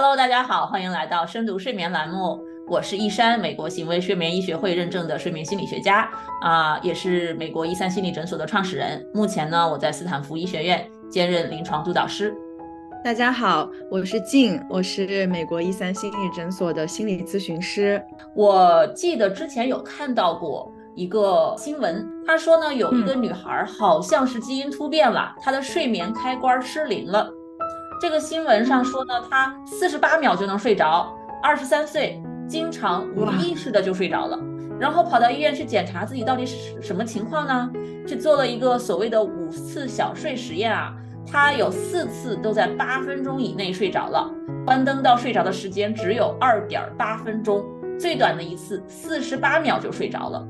[0.00, 2.38] Hello，大家好，欢迎来到深读睡眠栏目。
[2.68, 6.08] 我是易山，美国行为睡眠医学会认证的睡眠心理学家
[6.40, 9.04] 啊，也是美国一三心理诊所的创始人。
[9.12, 12.32] 目前呢，我在斯坦福医学院兼任临床督导师。
[13.02, 18.00] 大家好，我是静，我是美国一三心理诊所的心理咨询师。
[18.36, 27.28] 我记得之前有看到过一个新闻，他说呢，有一个女孩好像是基因突变了，她的睡眠开关失灵了。
[28.00, 31.12] 这个新闻上说呢，他四十八秒就能睡着，
[31.42, 32.22] 二十三岁。
[32.48, 34.38] 经常无意识的就睡着了，
[34.80, 37.70] 然后跑到医院去检查自己到底是什么情况呢？
[38.06, 40.94] 去做了一个所谓的五次小睡实验啊，
[41.30, 44.30] 他有四次都在八分钟以内睡着了，
[44.64, 47.62] 关灯到睡着的时间只有二点八分钟，
[48.00, 50.42] 最短的一次四十八秒就睡着了，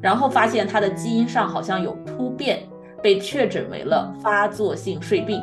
[0.00, 2.62] 然后发现他的基因上好像有突变，
[3.02, 5.42] 被确诊为了发作性睡病，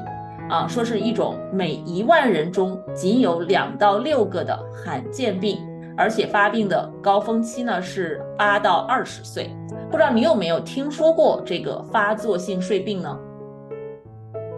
[0.49, 5.57] 啊，说是一种每一万人中仅有两到六个的罕见病。
[5.97, 9.49] 而且发病的高峰期呢是八到二十岁，
[9.91, 13.19] 不知道你有没有听说过这个发作性睡病呢？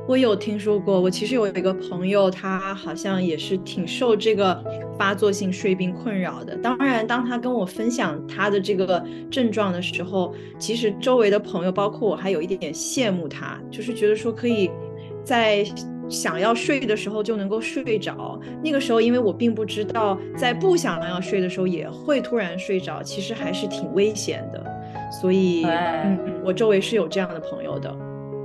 [0.08, 4.64] 我有听说过，我其实有一个朋友，他好像也是挺受这个
[5.00, 6.55] 发作性睡病困扰的。
[6.58, 14.70] 当然，当他跟我分享他的这个症状的时候，其实周围的朋友，包括我，还有一点点羡慕他，就是觉得说可以
[15.23, 15.66] 在。
[16.09, 24.61] 想要睡的时候就能够睡着，那个时候因为我并不知道，在不想要睡的时候也会突然睡着，其实还是挺危险的。
[25.22, 27.89] 所以，嗯，我周围是有这样的朋友的。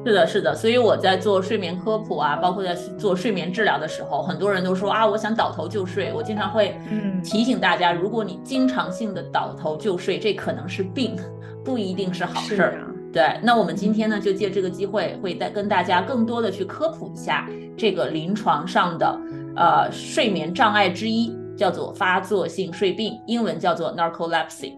[0.04, 0.54] 是的，是的。
[0.54, 6.12] 所以我在做睡眠科普啊，包括在做睡眠治疗的时候，很多人都说啊，我想倒头就睡。
[6.14, 6.78] 我经常会
[7.24, 11.16] 提醒大家，如果你经常性的倒头就睡，这可能是病，
[11.64, 12.94] 不一定是好事儿。
[13.16, 19.18] 对，那我们今天呢，就借这个机会，会带跟大家更多的去科普一下这个临床上的
[19.56, 24.74] 呃睡眠障碍之一，叫做发作性睡病，英文叫做 narcolepsy。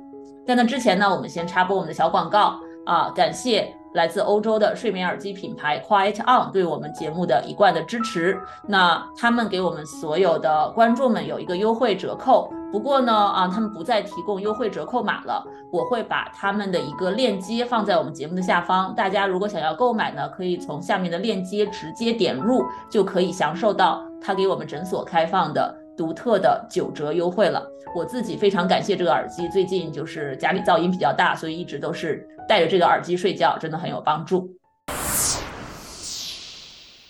[0.46, 3.74] 在那之前呢，我们先插播我们的小广告啊，感谢。
[3.94, 8.38] 来自欧洲的睡眠耳机品牌 Quiet On 对我们节目的一贯的支持。
[8.66, 12.52] 那他们给我们所有的观众们有一个优惠折扣。
[12.70, 15.42] 不过呢，啊，他们不再提供优惠折扣码了。
[15.72, 18.94] 我会把他们的一个链接放在我们节目的下方。
[18.94, 27.68] 大家如果想要购买呢，可以从下面的链接直接点入，就可以享受到他给我们诊所开放的独特的九折优惠了。
[27.94, 29.48] 我自己非常感谢这个耳机。
[29.48, 32.26] 最近就是家里噪音比较大，所以一直都是。
[32.48, 34.56] 戴着这个耳机睡觉真的很有帮助。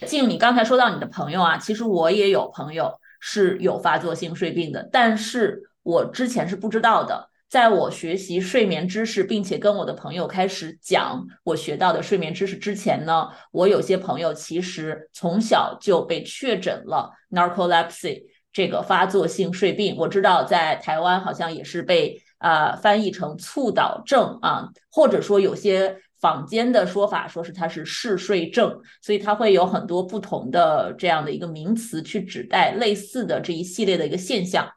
[0.04, 7.28] 静，你刚才说到你的朋友啊，其实我也有朋友是有发作性睡病的，但是我之前是不知道的。
[7.48, 18.24] 在我学习睡眠知识，并且跟我的朋友开始讲我学到的睡眠知识之前呢，我有些朋友其实从小就被确诊了 narcolepsy
[18.58, 19.96] 这个发作性睡病。
[19.96, 22.20] 我知道在台湾好像也是被。
[22.38, 34.68] 啊，翻译成猝倒症啊，或者说有些坊间的说法，说是它是嗜睡症，所以它会有很多不同的这样的一个名词去指代类似的这一系列的一个现象。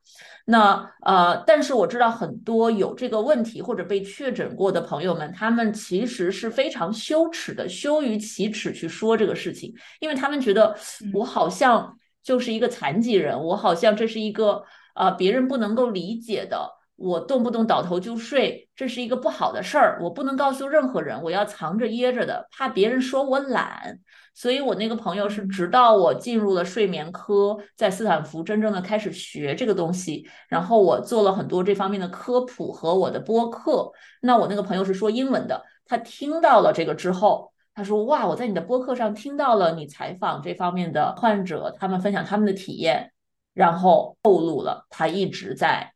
[0.45, 10.75] 那呃，但是我知道很多有这个问题或者被确诊过的朋友们，他们其实是非常羞耻的，羞于启齿去说这个事情，因为他们觉得
[11.13, 14.63] 我好像就是一个残疾人，我好像这是一个
[14.95, 16.77] 呃别人不能够理解的。
[16.95, 19.99] 我动不动倒头就睡，这是一个不好的事儿。
[20.03, 23.97] 我不能告诉任何人，我要藏着掖着的，怕别人说我懒。
[24.35, 33.91] 所以我那个朋友是，直到我进入了睡眠科，在斯坦福真正的开始学这个东西，然后我做了很多这方面的科普和我的播客。
[34.21, 43.11] 那我那个朋友是说英文的，他听到了这个之后，他说：“哇，我在你的播客上听到了你采访这方面的患者，他们分享他们的体验，
[43.53, 45.93] 然后透露了他一直在。”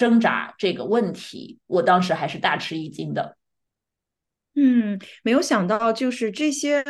[0.00, 3.36] 挣扎这个问题，我当时还是大吃一惊的。
[4.54, 6.82] 嗯，没有想到，就是这些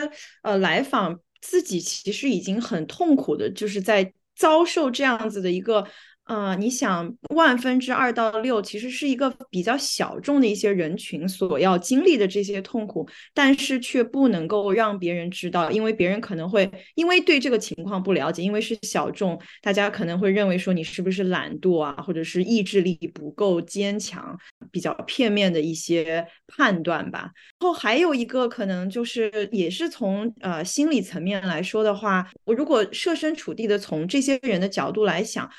[0.45, 5.85] 呃来访自己其实已经很痛苦的，就是在遭受这样子的一个。
[6.31, 13.05] 啊，你想万分之二到六，其实是一个比较小众的一些人群所要经历的这些痛苦，
[13.35, 24.39] 但是却不能够让别人知道，因为别人可能会因为对这个情况不了解，因为是小众，大家可能会认为说你是不是懒惰啊，或者是意志力不够坚强，
[24.71, 27.33] 比较片面的一些判断吧。
[27.59, 35.51] 然后还有一个可能就是，也是从呃心理层面来说的话，我如果设身处地的从这些人的角度来想。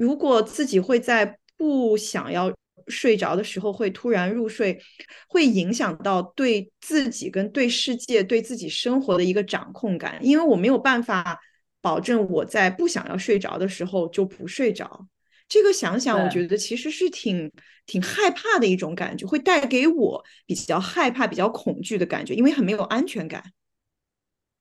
[0.00, 2.50] 如果自己会在不想要
[2.88, 4.80] 睡着的时候会突然入睡，
[5.28, 11.38] 会影响到对自己跟对世界、对自己生活的一个掌控感，因为我没有办法
[11.82, 15.06] 保证我在不想要睡着的时候就不睡着。
[15.46, 17.52] 这个想想，我觉得其实是挺
[17.84, 23.44] 挺害怕的一种感觉，会带给我比较害怕、比较恐惧的感觉，因为很没有安全感。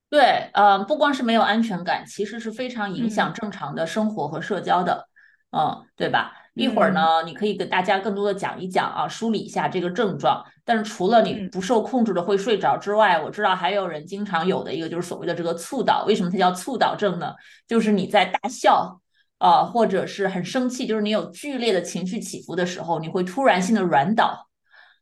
[0.09, 5.07] 对，呃，不光是没有安全感，其实是非常影响正常的生活和社交的，
[5.51, 6.33] 嗯，对吧？
[6.53, 10.43] 一会儿呢，你可以跟大家更多的讲一讲啊，梳理一下这个症状。
[10.65, 16.03] 但是除了你不受控制的会睡着之外，我知道还有人经常有的一个就是所谓的这个猝倒。
[16.07, 17.33] 为什么它叫猝倒症呢？
[17.67, 19.01] 就是你在大笑。
[19.39, 24.49] 啊，或者是很生气，就是你有剧烈的情绪起伏的时候，你会突然性的软倒，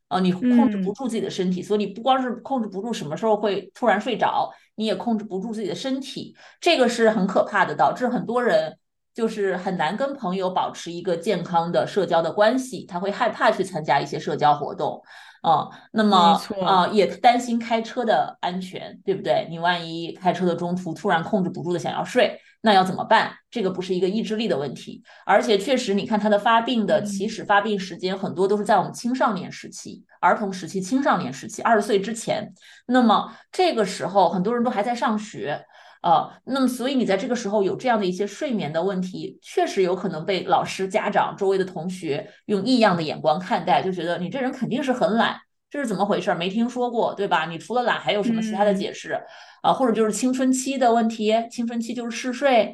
[0.10, 8.78] 啊，你控制不住自己的身体，所以你不光是控制不住什么时候会突然睡着，你也控制不住自己的身体，这个是很可怕的，导致很多人
[9.18, 15.02] 就是很难跟朋友保持一个健康的社交的关系，他会害怕去参加一些社交活动，
[15.42, 19.48] 啊，那么啊，也担心开车的安全，对不对？
[19.50, 22.40] 你万一开车的中途突然控制不住的想要睡。
[22.62, 23.32] 那要怎么办？
[23.50, 32.54] 这个不是一个意志力的问题，而且确实，你看他的发病的起始发病时间很多都是在我们青少年时期、儿童时期、青少年时期，二十岁之前。
[32.88, 35.66] 那么这个时候很多人都还在上学，
[36.08, 45.38] 呃，那么所以你在这个时候有这样的一些睡眠的问题，确实有可能被老师、家长、周围的同学用异样的眼光看待，就觉得你这人肯定是很懒。
[45.70, 46.34] 这是怎么回事？
[46.34, 47.46] 没听说过，对吧？
[47.48, 49.22] 你除了懒，还有什么其他的解释
[49.62, 49.74] 啊？
[49.74, 52.74] 或者就是青春期的问题，青春期就是嗜睡，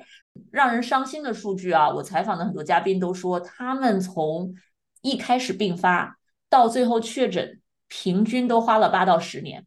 [0.52, 1.90] 让人伤心的数据啊！
[1.90, 4.54] 我采访的很多嘉宾都说，他们从
[5.02, 6.20] 一开始并发
[6.52, 9.66] 到最后确诊，平均都花了八到十年。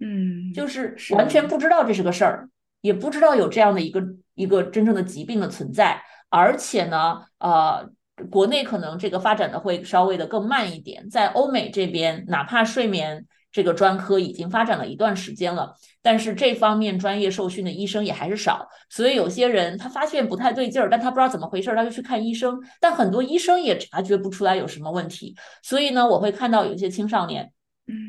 [0.00, 1.46] 嗯，就是完全。
[1.46, 2.48] 不知道这是个事儿，
[2.80, 4.02] 也不知道有这样的一个
[4.34, 7.90] 一个真正的疾病的存在，而且呢，呃。
[8.30, 27.50] 国内可能这个发展的会稍微的更慢一点，在欧美这边，哪怕睡眠这个专科已经发展了一段时间了，但是这方面专业受训的医生也还是少，所以有些人他发现不太对劲儿，但他不知道怎么回事，他就去看医生，但很多医生也察觉不出来有什么问题，所以呢，我会看到有一些青少年，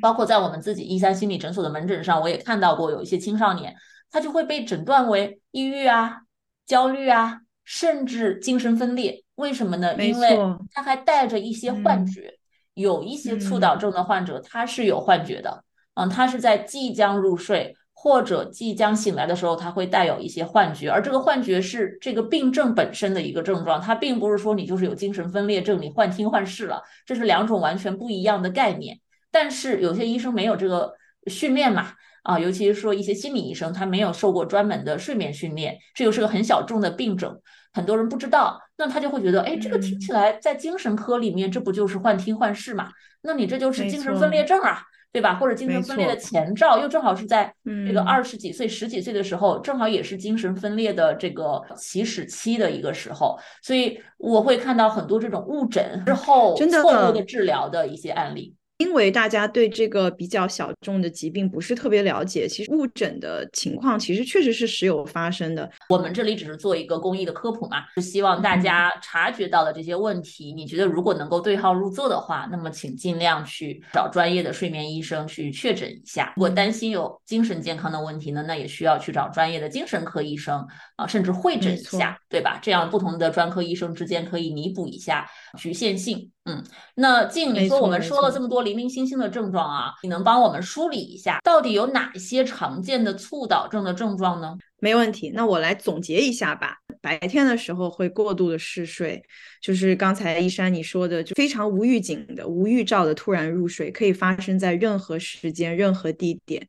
[0.02, 3.76] 包括在我们自己一三心理诊所的门诊上，我也看到过有一些青少年，
[4.10, 6.22] 他就会被诊断为抑郁啊、
[6.66, 9.24] 焦虑啊，甚至精神分裂。
[9.36, 9.96] 为什么呢？
[9.96, 10.38] 因为
[10.72, 12.34] 他还带着一些幻觉，
[12.76, 15.64] 有一些猝导症的患者他是有幻觉的，
[15.96, 29.00] 嗯，他是在即将入睡或者即将醒来的时候，他会带有一些幻觉，而这个幻觉是这个病症本身的一个症状，它并不是说你就是有精神分裂症，你幻听幻视了，这是两种完全不一样的概念。
[29.32, 30.94] 但是有些医生没有这个
[31.28, 31.94] 训练嘛，
[32.24, 37.40] 啊，尤其是说一些心理医生，他没有受过专门的睡眠训练，这又是个很小众的病症。
[37.74, 42.90] 很多人不知道，那他就会觉得，哎，这个听起来在精神科里面，这不就是幻听幻视嘛？
[43.22, 44.82] 那你这就是精神分裂症啊，
[45.14, 45.36] 对吧？
[45.36, 47.54] 或者精神分裂的前兆，又正好是在
[47.88, 58.54] 这个二十几岁、十几岁的时候，正好也是精神分裂的这个起始期的一个时候，所以我会看到很多这种误诊之后错误的治疗的一些案例。
[58.82, 65.70] 因为大家对这个比较小众的疾病不是特别了解，其实误诊的情况其实确实是时有发生的。
[65.88, 76.34] 我们这里只是做一个公益的科普嘛，是希望大家察觉到了这些问题，你觉得如果能够对号入座的话，那么请尽量去找专业的睡眠医生去确诊一下。
[76.36, 82.58] 如果担心有精神健康的问题呢，那也需要去找专业的精神科医生啊，甚至会诊一下，对吧？
[82.64, 85.30] 这样不同的专科医生之间可以弥补一下
[85.60, 86.32] 局限性。
[86.46, 86.64] 嗯，
[86.96, 94.58] 那静，你说我们说了这么多零零星星的症状啊，你能帮我们梳理一下，到底有哪些常见的促导症的症状呢？
[94.80, 96.78] 没问题，那我来总结一下吧。
[97.00, 99.24] 白天的时候会过度的嗜睡，
[99.62, 106.68] 就是刚才一山你说的，就非常无预警的、无预兆的突然入睡，可以发生在任何时间、任何地点。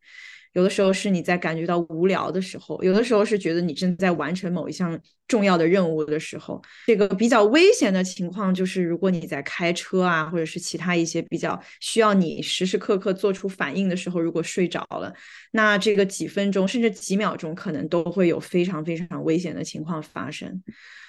[0.53, 6.61] 有的时候是你在感觉到无聊的时候，有的时候是觉得你正在完成某一项重要的任务的时候。
[6.87, 15.13] 这个比较危险的情况就是，如果你在开车啊，或者是其他一些比较需要你时时刻刻做出反应的时候，如果睡着了，
[15.53, 20.63] 那这个几分钟甚至几秒钟，可能都会有非常非常危险的情况发生。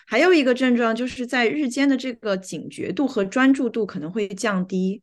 [0.07, 5.01] 还有一个症状就是在日间的这个警觉度和专注度可能会降低。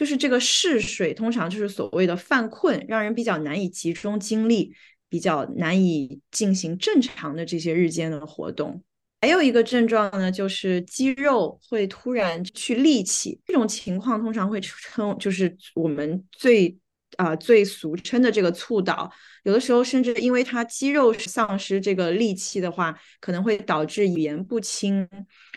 [0.00, 4.72] 就是这个嗜睡，通常就是所谓的犯困，让人比较难以集中精力，
[5.10, 8.82] 比较难以进行正常的这些日间的活动。
[9.20, 16.74] 还有一个症状呢，就是肌肉会突然去力气，这种情况通常会称就是我们最
[17.16, 19.10] 啊最俗称的这个促导，
[19.44, 25.08] 有的时候甚至因为他肌肉丧失这个力气的话，可能会导致语言不清，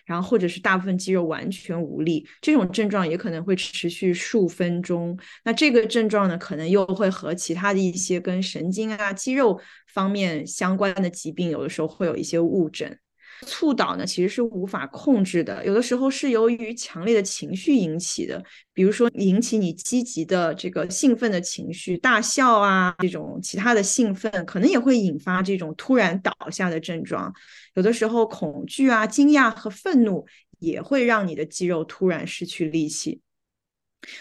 [0.05, 5.17] 然后或者是大部分肌肉完全无力，这种症状也可能会持续数分钟。
[5.43, 9.60] 那这个症状呢，可能又会和其他的一些跟神经啊、肌肉
[9.93, 13.00] 方面相关的疾病，有的时候会有一些误诊。
[13.43, 27.33] 猝倒呢，其实是无法控制的，有的时候是由于强烈的情绪引起的，比如说引起你积极的这个兴奋的情绪，大笑啊，这种其他的兴奋，可能也会引发这种突然倒下的症状。
[27.75, 30.25] 有的时候恐惧啊、惊讶和愤怒
[30.59, 33.21] 也会让你的肌肉突然失去力气。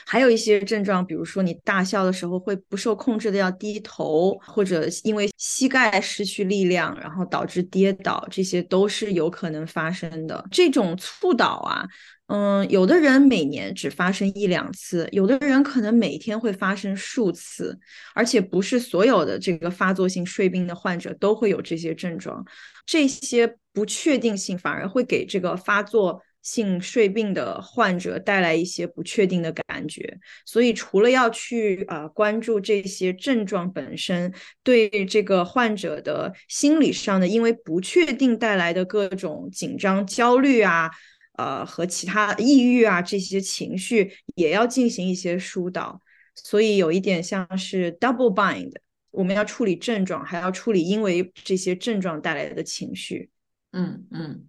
[0.06, 10.44] 还有一些症状，比如说你大笑的时候会不受控制的要低头，或者因为膝盖失去力量，然后导致跌倒，这些都是有可能发生的。
[10.50, 11.86] 这种猝倒啊，
[12.26, 17.78] 嗯，有的人每年只发生一两次，有的人可能每天会发生数次，
[18.14, 22.44] 而且不是所有的这个发作性睡病的患者都会有这些症状，
[22.86, 26.22] 这些不确定性反而会给这个发作。
[26.42, 34.32] 性睡病的患者带来一些不确定的感觉，所以除了要去啊关注这些症状本身
[34.62, 40.90] 对这个患者的心理上的，因为不确定带来的各种紧张、焦虑啊，
[41.38, 46.00] 呃和其他抑郁啊这些情绪，也要进行一些疏导。
[46.34, 48.72] 所以有一点像是 double bind，
[49.10, 53.30] 我们要处理症状，还要处理因为这些症状带来的情绪。
[53.72, 54.48] 嗯嗯。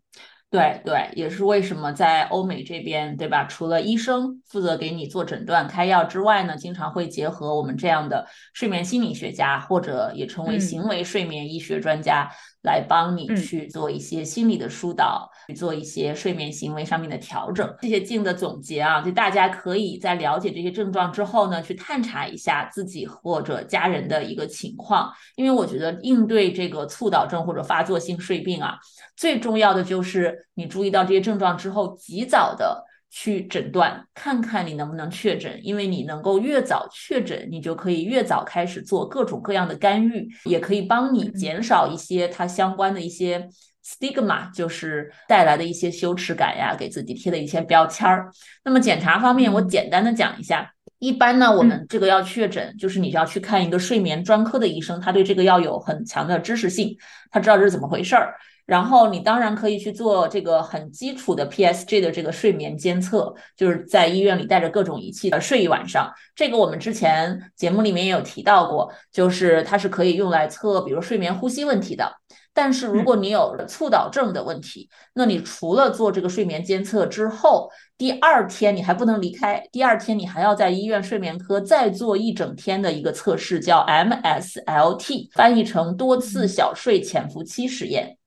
[0.53, 3.45] 对对，也是为什么在欧美这边，对吧？
[3.45, 12.29] 除了医生负责给你做诊断、开药之外呢，经常会结合我们这样的睡眠心理学家，或者也称为行为睡眠医学专家。
[12.63, 17.71] 来帮你去做一些心理的疏导，去做一些睡眠行为上面的调整。
[17.81, 25.11] 这些镜的总结啊，就大家可以在了解这些症状之后呢，去探查一下自己或者家人的一个情况。
[25.35, 28.77] 因为我觉得应对这个猝倒症或者发作性睡病啊，
[29.15, 32.85] 最重要的就是你注意到这些症状之后，及早的。
[33.15, 43.47] 去诊断，看看你能不能确诊，因为你能够越早确诊，你就可以越早开始做各种各样的干预，也可以帮你减少一些它相关的一些
[43.85, 48.31] stigma，就是带来的一些羞耻感呀，给自己贴的一些标签儿。
[48.65, 56.97] 那么检查方面，我简单的讲一下，一般呢，我们这个要确诊，就是你要去看一个睡眠专科的医生，他对这个要有很强的知识性，
[57.29, 58.33] 他知道这是怎么回事儿。
[58.65, 66.11] 然后你当然可以去做这个很基础的 PSG 的这个睡眠监测，就是在医院里带着各种仪器的睡一晚上。
[66.35, 72.09] 这个我们之前节目里面也有提到过，就是它是可以用来测，比如睡眠呼吸问题的。
[72.55, 77.67] 但是如果你有猝倒症的问题，那你除了做这个睡眠监测之后，
[77.97, 88.17] 第二天你还不能离开，第二天你还要在医院睡眠科再做一整天的一个测试，叫 MSLT，翻译成多次小睡潜伏期实验。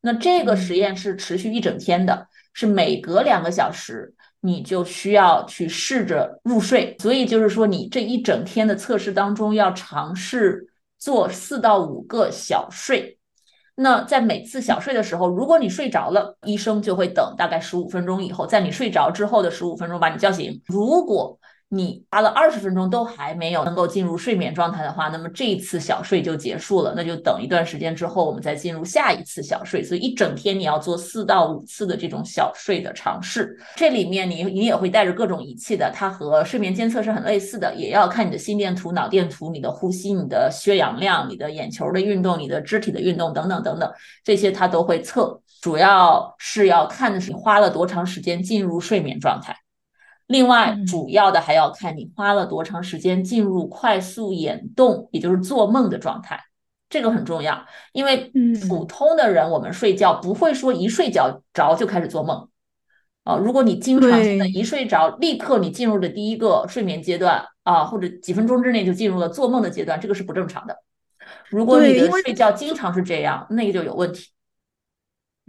[0.00, 10.66] 那这个实验是持续一整天的，是每隔两个小时你就需要去试着入睡，所以就是说你这一整天的测试当中要尝试
[10.98, 13.18] 做四到五个小睡。
[13.74, 20.60] 那在每次小睡的时候，如果你睡着了，医生就会等大概十五分钟以后，在你睡着之后的十五分钟把你叫醒。
[20.66, 21.39] 如果
[21.72, 26.92] 你花了二十分钟都还没有能够进入睡眠状态的话，那么这一次小睡就结束了。
[26.96, 29.80] 那就等一段时间之后，我们再进入下一次小睡。
[29.80, 33.56] 所以一整天你要做四到五次的这种小睡的尝试。
[33.76, 43.88] 这里面你你也会带着各种仪器的，它和睡眠监测是很类似的，也要看你的心电图、脑电图、你的呼吸、你的血氧量、你的眼球的运动、你的肢体的运动等等等等，
[44.24, 45.40] 这些它都会测。
[45.62, 49.54] 主要是要看的是你花了多长时间进入睡眠状态。
[50.30, 56.40] 另外，主要的还要看你花了多长时间进入快速眼动，也就是做梦的状态，
[56.88, 57.66] 这个很重要。
[57.92, 58.30] 因为
[58.68, 62.48] 普通的人，我们睡觉不会说一睡觉着就开始做梦
[63.24, 63.36] 啊。
[63.38, 70.76] 如果你经常性的一睡着，立刻你进入了第一个睡眠阶段啊，或者几分钟之内就进入了做梦的阶段，这个是不正常的。
[71.48, 74.28] 如果你的睡觉经常是这样，那个就有问题。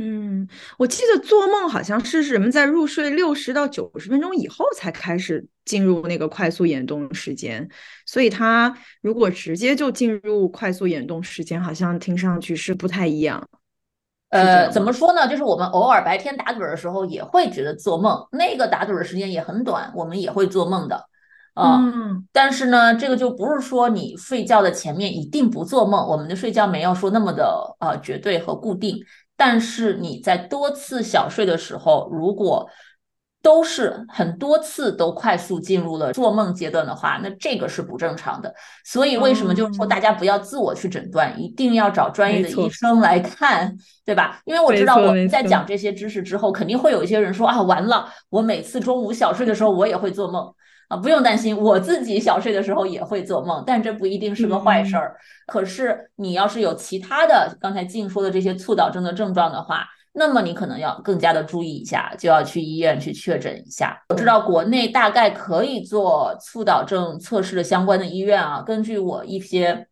[0.03, 0.48] 嗯，
[0.79, 7.70] 我记得做梦好像是人们在入睡六十到九十分钟以后才开始进入那个快速眼动时间，
[8.08, 13.48] 所以他如果直接就进入快速眼动时间，好像听上去是不太一样。
[14.29, 15.27] 呃，怎么说呢？
[15.27, 21.05] 就是我们偶尔白天打盹的时候也会觉得做梦，那个打盹的时间也很短，我们也会做梦的。
[21.53, 28.98] 嗯，但是呢，这个就不是说你睡觉的前面一定不做梦，我们的睡觉没有说那么的呃绝对和固定。
[29.43, 32.69] 但是你在多次小睡的时候，如果
[33.41, 38.53] 都是很多次都快速进入了做梦阶段的话，那这个是不正常的。
[38.86, 44.39] 所以为什么就是说大家不要自我去诊断，一定要找专业的医生来看，对吧？
[44.45, 50.53] 因为我知道我们在讲这些知识之后，肯定会有一些人说啊，完了，我每次中午小睡的时候我也会做梦
[50.91, 55.15] 啊，不用担心，我自己小睡的时候也会做梦，但这不一定是个坏事儿。
[55.48, 64.03] 可是你要是有其他的刚才静说的这些促导症的症状的话，那么你可能要更加的注意一下，就要去医院去确诊一下。
[64.10, 69.88] 我知道国内大概可以做促导症测试的相关的医院啊，根据我一些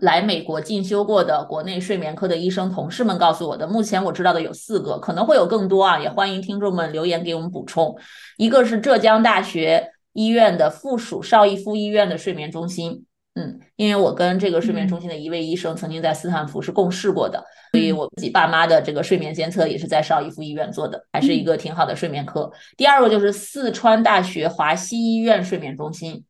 [0.00, 7.98] 来美国进修过的国内睡眠科的医生同事们告诉我的，目前我知道的有四个，可能会有更多啊，也欢迎听众们留言给我们补充。
[8.36, 13.04] 一个是浙江大学医院的附属邵逸夫医院的睡眠中心。
[13.34, 22.50] 嗯，因为我跟这个睡眠中心的一位医生曾经在斯坦福是共事过的，所以我自己爸妈的这个睡眠监测也是在邵逸夫医院做的，还是一个挺好的睡眠科。
[22.76, 26.24] 第二个就是四川大学华西医院睡眠中心，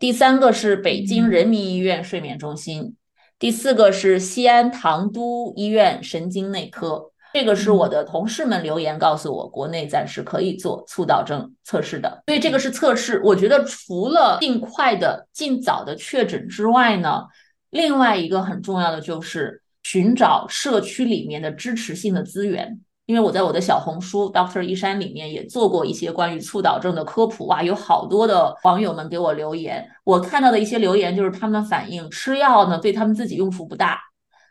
[0.00, 2.96] 第三个是北京人民医院睡眠中心，
[3.38, 7.11] 第四个是西安唐都医院神经内科。
[7.32, 13.20] 这个是我的同事们留言告诉我，国内暂时可以做促导症测试的，所以这个是测试。
[13.24, 17.22] 我觉得除了尽快的、尽早的确诊之外呢，
[17.70, 22.80] 另外一个很重要的就是寻找社区里面的支持性的资源。
[23.06, 33.98] 因为我在我的小红书 Doctor 一山里面也做过一些关于促导症的科普啊，有好多的网友们给我留言，我看到的一些留言就是他们反映吃药呢对他们自己用处不大。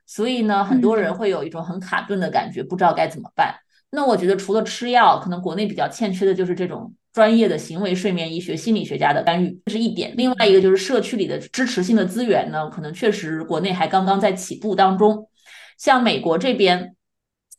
[0.05, 3.55] 所以呢，很多人会有一种很卡顿的感觉，不知道该怎么办。
[3.91, 10.13] 那我觉得，除了吃药，可能国内比较欠缺的就是这种专业的行为睡眠医学心理学家的干预，这是一点。
[10.15, 15.27] 另外一个就是社区里的支持性的资源呢，可能确实国内还刚刚在起步当中。
[15.77, 16.96] 像美国这边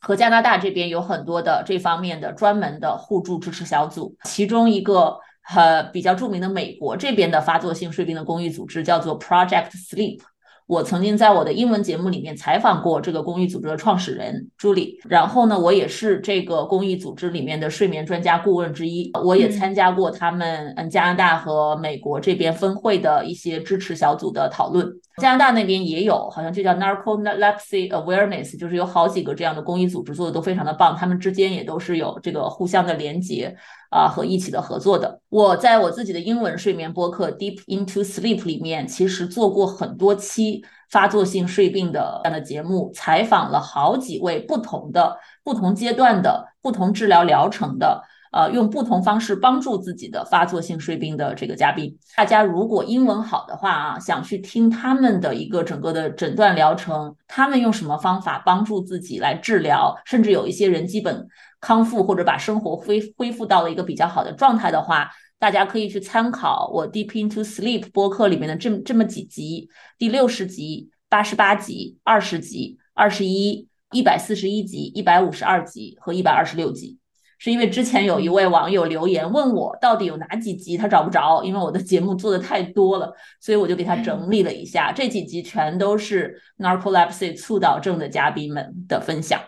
[0.01, 5.19] 和加拿大这边有很多的这方面的专门的互助支持小组，其中一个
[5.55, 10.21] 呃比较著名的美国这边的发作性睡病的公益组织叫做 Project Sleep。
[10.67, 24.87] 我曾经在我的英文节目里面采访过这个公益组织的创始人朱莉，然后呢，我也是这个公益组织里面的睡眠专家顾问之一，我也参加过他们嗯加拿大和美国这边分会的一些支持小组的讨论。
[25.19, 33.55] 加拿大那边也有，好像就叫 Narcolepsy Awareness，就是有好几个这样的公益组织做的都非常的棒，他们之间也都是有这个互相的连接
[33.93, 35.21] 啊和一起的合作的。
[35.29, 48.03] 我在我自己的英文睡眠播客 Deep into Sleep 里面，其实做过很多期发作性睡病的这样的节目，采访了好几位不同的、不同阶段的、不同治疗疗程的。
[48.33, 61.27] 呃，用不同方式帮助自己的发作性睡病的这个嘉宾，大家如果英文好的话啊，想去听他们的一个整个的诊断疗程，他们用什么方法帮助自己来治疗，甚至有一些人基本
[61.61, 69.69] 康复或者把生活恢恢复到了一个比较好的状态的话，大家可以去参考我 Deep into Sleep 播客里面的这这么几集，
[69.99, 76.99] 第六十集、八十八集、二十集、二十一、一百四十一集、一百五十二集和一百二十六集。
[77.43, 89.41] 是因为之前有一位网友留言问我到底有哪几集他找不着，因为我的节目做的太多了，所以我就给他整理了一下，这几集全都是 narcolepsy 促导症的嘉宾们的分享。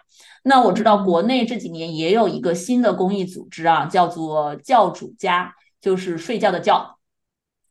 [0.43, 6.99] 那我知道国内这几年也有一个新的公益组织啊，叫做教主家，就是睡觉的觉。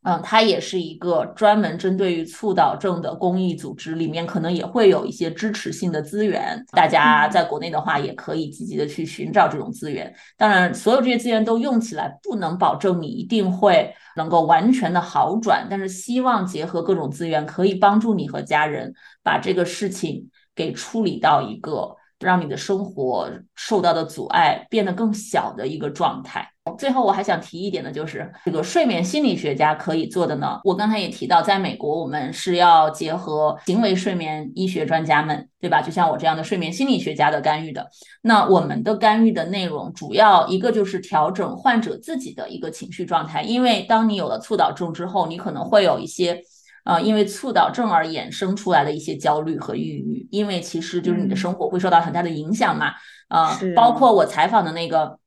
[0.04, 6.62] 嗯，它也是一个专门针对于促导症的公益组织，里面可能也会有一些支持性的资源。
[6.72, 10.14] 大家在国内的话，也可以积极的去寻找这种资源。
[10.36, 26.50] 当然，所有这些资源都用起来，不能保证你一定会能够完全的好转，但是希望结合各种资源，可以帮助你和家人把这个事情给处理到一个让你的生活受到的阻碍变得更小的一个状态。
[26.78, 30.58] 最后我还想提一点的，就是这个睡眠心理学家可以做的呢。
[30.64, 35.82] 我刚才也提到，在美国我们是要结合行为睡眠医学专家们，对吧？
[35.82, 37.86] 就像我这样的睡眠心理学家的干预的。
[38.22, 46.40] 那我们的干预的内容，主要一个就是调整患者自己的一个情绪状态，因为当你有了促导症之后，你可能会有一些，
[46.84, 52.92] 呃，因为促导症而衍生出来的一些焦虑和抑郁，因为其实就是你的生活会受到很大的影响嘛。
[53.28, 55.18] 啊，包括我采访的那个。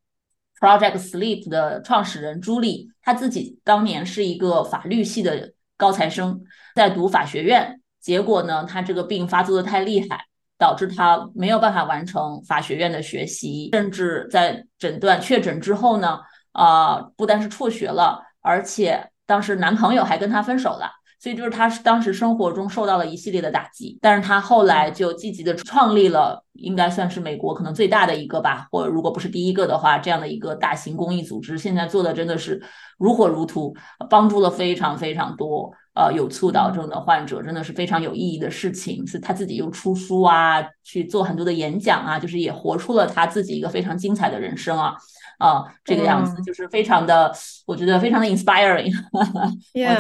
[0.59, 6.41] Project Sleep 的创始人朱莉，她自己当年是一个法律系的高材生，
[6.75, 10.25] 在读法学院，结果呢，他这个病发作的太厉害，
[10.57, 16.19] 导致她没有办法完成法学院的学习，甚至在诊断确诊之后呢，
[16.53, 20.89] 啊，不单是辍学了，而且当时男朋友还跟她分手了，
[21.19, 32.61] 所以就是他当时生活中受到了一系列的打击，但是他后来就积极的创立了，应该算是美国可能最大的一个吧，或者如果不是第一个的话，这样的一个大型公益组织，现在做的真的是
[32.97, 33.73] 如火如荼，
[34.09, 39.05] 帮助了非常非常多呃有促导症的患者，真的是非常有意义的事情。
[39.07, 44.95] 是他自己又出书啊，去做很多的演讲啊，就是也活出了他自己一个非常精彩的人生啊。
[45.37, 47.31] 啊，这个样子就是非常的，
[47.65, 49.19] 我觉得非常的 inspiring， 我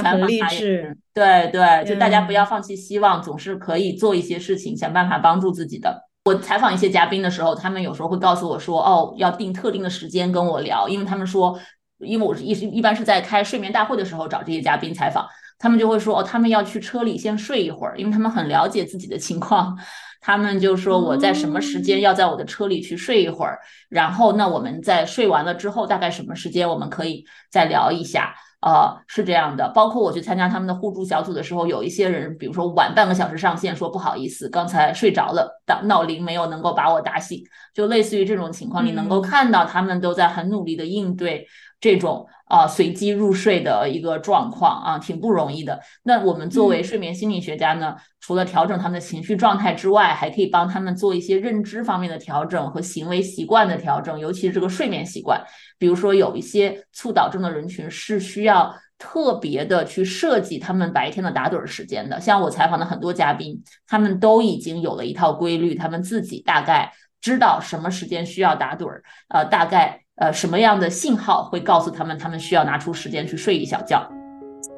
[0.03, 0.97] 很励志。
[1.13, 6.03] 对对，就大家不要放弃希望，总是可以做一些事情，想办法帮助自己的。
[6.25, 11.57] 我采访一些嘉宾的时候，他们有时候会告诉我说，哦，要定特定的时间跟我聊，因为他们说，
[11.99, 15.25] 因为我是一一般是在开睡眠大会的时候找这些嘉宾采访，
[15.57, 19.77] 他们就会说，哦，他们要去车里先睡一会儿，因为他们很了解自己的情况。
[20.27, 28.35] 他们就说我在什么时间要在我的车里去睡一会儿，然后那我们在睡完了之后，大概什么时间我们可以再聊一下？
[28.59, 29.69] 呃，是这样的。
[29.69, 37.41] 包括我去参加他们的互助小组的时候，有一些人，比如说晚半个小时上线，说不好意思，刚才睡着了，闹闹铃没有能够把我打醒，
[37.73, 41.47] 就类似于这种情况，你能够看到他们都在很努力的应对
[41.79, 42.27] 这种。
[42.49, 45.81] 啊，随机入睡的一个状况啊，挺不容易的。
[46.03, 55.43] 那我们作为睡眠心理学家呢，除了调整他们的情绪状态之外，还可以帮他们做一些认知方面的调整和行为习惯的调整，尤其是这个睡眠习惯。
[55.77, 62.17] 比如说，有一些促导症的人群是需要特别的去设计他们白天的打盹时间的。
[62.21, 70.05] 像我采访的很多嘉宾，他们都已经有了一套规律，他们自己大概知道什么时间需要打盹儿，呃，大概。
[70.17, 74.01] 呃，什么样的信号会告诉他们，他们需要拿出时间去睡一小觉，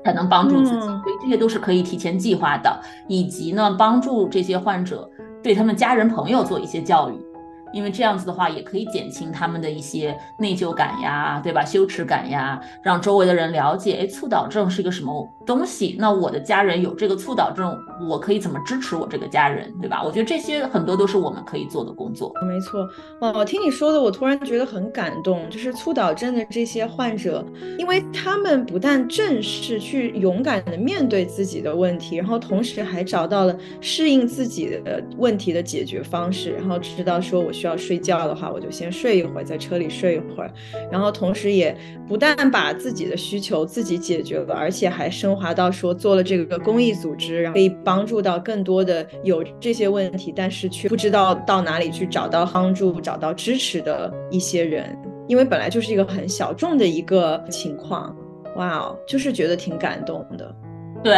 [0.04, 0.80] 才能帮助自己？
[0.82, 5.10] 所以这些都是可以提前计划的，以及呢，帮助这些患者
[5.42, 7.29] 对他们家人朋友做一些教育。
[7.72, 11.64] 因为这样子的话，也可以减轻他们的一些内疚感呀，对吧？
[11.64, 15.96] 羞耻感呀，让周围的人了解，哎，促导症是一个什么东西？
[16.00, 17.78] 那我的家人有这个促导症，
[18.10, 20.02] 我可以怎么支持我这个家人，对吧？
[20.04, 22.34] 我觉得这些很多都是我们可以做的工作。
[22.48, 25.48] 没错，哦，听你说的，我突然觉得很感动。
[25.50, 27.46] 就是促导症的这些患者，
[27.78, 37.52] 因为他们不但正视去勇敢的面对自己的问题，然后同时还找到了适应自己的问题的解决方式，然后知道说我。
[37.60, 40.52] 需要睡觉的话，我就先睡一会儿，在车里睡一会儿，
[40.90, 41.76] 然后同时也
[42.08, 58.16] 不但把自己的需求自己解决了，而且还升华到说做了这个公益组织，然后可以帮助到更多的有这些问题，但是却不知道到哪里去找到帮助、找到支持的一些人，因为本来就是一个很小众的一个情况，
[58.56, 60.56] 哇哦，就是觉得挺感动的。
[61.02, 61.14] 对，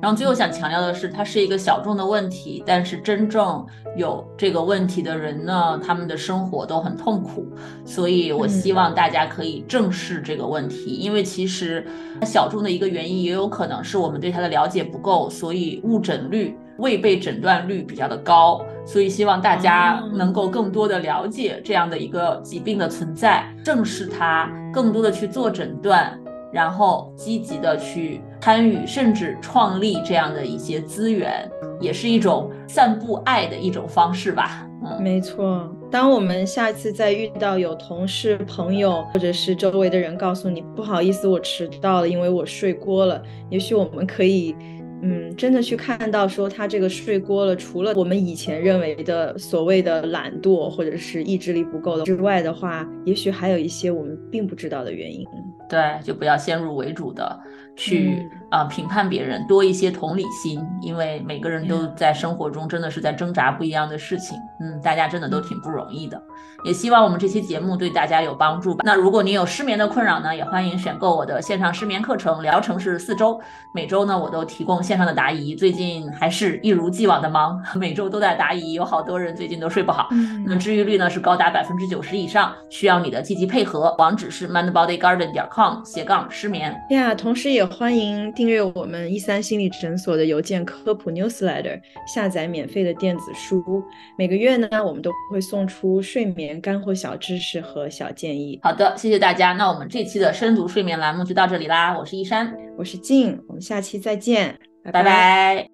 [0.00, 7.44] 然后最后想强调的是，它是一个小众的问题，但是真正有这个问题的人呢，他们的生活都很痛苦，
[7.84, 11.84] 所以我希望大家可以正视这个问题，因为其实
[12.22, 26.16] 小众的一个原因也有可能是我们对它的了解不够，所以误诊率、未被诊断率比较的高，所以希望大家能够更多的了解这样的一个疾病的存在，正视它，更多的去做诊断。
[26.52, 34.68] 然后积极的去参与，甚至创立这样的一些资源，也是一种散布爱的一种方式吧。
[34.84, 35.68] 嗯，没错。
[35.90, 43.20] 当我们下次再遇到有同事、朋友，或者是周围的人告诉你不好意思，我迟到了，因为我睡过了，
[43.50, 44.54] 也许我们可以。
[45.02, 55.22] 嗯，真的去看到说他这个睡锅了，除了我们以前认为的所谓的懒惰或者是意志力不够的之外的话，也许还有一些我们并不知道的原因。
[55.68, 57.38] 对，就不要先入为主的
[57.76, 64.38] 去啊评判别人，多一些同理心，因为每个人都在生活中真的是在挣扎不一样的事情。
[64.60, 66.20] 嗯，大家真的都挺不容易的。
[66.64, 68.82] 也希望我们这期节目对大家有帮助吧。
[68.84, 73.38] 那如果你有失眠的困扰呢，也欢迎选购我的线上失眠课程，疗程是四周，
[73.74, 75.54] 每周呢我都提供线上的答疑。
[75.54, 80.08] 最近还是一如既往的忙， 每周都在答疑，有好多人最近都睡不好。
[80.46, 83.94] 那治愈率呢是高达百分之九十以上，需要你的积极配合。
[83.98, 86.74] 网址是 mindbodygarden 点 com 斜杠失眠。
[86.88, 93.82] 呀，同时也欢迎订阅我们一三心理诊所的邮件科普 newsletter，下载免费的电子书。
[94.18, 96.60] 每个月呢，我们都会送出睡眠。
[96.60, 98.58] 干货小知识和小建议。
[98.62, 99.52] 好的，谢谢大家。
[99.52, 101.96] 那我们这期的深度睡眠栏目就到这里啦。
[101.98, 105.68] 我是一山，我是静，我们下期再见，拜拜。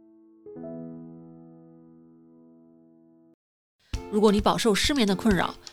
[4.10, 5.54] 如果你饱受失眠的困扰，